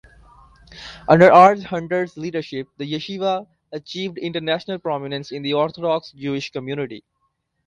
Under 1.07 1.31
R' 1.31 1.53
Hutner's 1.57 2.17
leadership, 2.17 2.67
the 2.77 2.91
yeshiva 2.91 3.47
achieved 3.71 4.17
international 4.17 4.79
prominence 4.79 5.31
in 5.31 5.43
the 5.43 5.53
orthodox 5.53 6.11
Jewish 6.13 6.49
community. 6.51 7.03